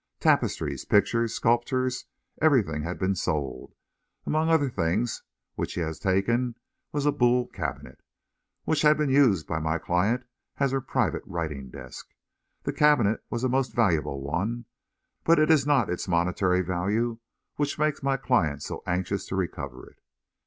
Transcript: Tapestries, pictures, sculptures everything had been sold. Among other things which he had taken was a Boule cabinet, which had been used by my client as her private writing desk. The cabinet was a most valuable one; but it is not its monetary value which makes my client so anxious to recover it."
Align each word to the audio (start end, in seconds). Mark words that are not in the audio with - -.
Tapestries, 0.19 0.83
pictures, 0.83 1.35
sculptures 1.35 2.05
everything 2.41 2.81
had 2.81 2.97
been 2.97 3.13
sold. 3.13 3.75
Among 4.25 4.49
other 4.49 4.67
things 4.71 5.21
which 5.53 5.75
he 5.75 5.81
had 5.81 5.93
taken 5.99 6.55
was 6.91 7.05
a 7.05 7.11
Boule 7.11 7.45
cabinet, 7.45 8.01
which 8.65 8.81
had 8.81 8.97
been 8.97 9.11
used 9.11 9.45
by 9.45 9.59
my 9.59 9.77
client 9.77 10.25
as 10.57 10.71
her 10.71 10.81
private 10.81 11.21
writing 11.27 11.69
desk. 11.69 12.15
The 12.63 12.73
cabinet 12.73 13.23
was 13.29 13.43
a 13.43 13.47
most 13.47 13.73
valuable 13.75 14.23
one; 14.23 14.65
but 15.23 15.37
it 15.37 15.51
is 15.51 15.67
not 15.67 15.87
its 15.87 16.07
monetary 16.07 16.63
value 16.63 17.19
which 17.57 17.77
makes 17.77 18.01
my 18.01 18.17
client 18.17 18.63
so 18.63 18.81
anxious 18.87 19.27
to 19.27 19.35
recover 19.35 19.87
it." 19.87 20.01